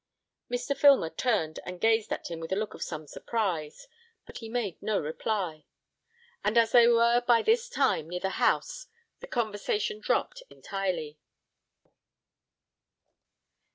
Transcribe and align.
Mr. 0.49 0.75
Filmer 0.75 1.11
turned 1.11 1.59
and 1.63 1.79
gazed 1.79 2.11
at 2.11 2.31
him 2.31 2.39
with 2.39 2.51
a 2.51 2.55
look 2.55 2.73
of 2.73 2.81
some 2.81 3.05
surprise, 3.05 3.87
but 4.25 4.39
he 4.39 4.49
made 4.49 4.81
no 4.81 4.97
reply; 4.97 5.63
and 6.43 6.57
as 6.57 6.71
they 6.71 6.87
were 6.87 7.21
by 7.27 7.43
this 7.43 7.69
time 7.69 8.09
near 8.09 8.19
the 8.19 8.31
house 8.41 8.87
the 9.19 9.27
conversation 9.27 9.99
dropped 9.99 10.41
entirely. 10.49 11.19